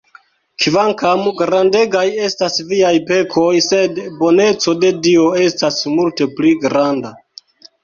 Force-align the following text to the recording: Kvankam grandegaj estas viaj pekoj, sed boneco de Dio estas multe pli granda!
Kvankam 0.63 1.19
grandegaj 1.41 2.05
estas 2.29 2.57
viaj 2.71 2.93
pekoj, 3.11 3.45
sed 3.67 4.01
boneco 4.23 4.75
de 4.87 4.93
Dio 5.05 5.29
estas 5.45 5.81
multe 5.95 6.31
pli 6.41 6.59
granda! 6.67 7.17